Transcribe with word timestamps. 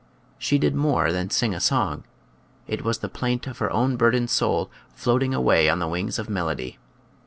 She 0.39 0.57
did 0.57 0.73
more 0.73 1.11
than 1.11 1.29
sing 1.29 1.53
a 1.53 1.59
song; 1.59 2.05
it 2.67 2.83
was 2.83 2.97
the 2.97 3.07
plaint 3.07 3.45
of 3.45 3.59
her 3.59 3.71
own 3.71 3.97
burdened 3.97 4.31
soul 4.31 4.71
u 4.73 4.81
floating 4.95 5.35
away 5.35 5.69
on 5.69 5.77
the 5.77 5.87
wings 5.87 6.17
of 6.17 6.27
melody." 6.27 6.79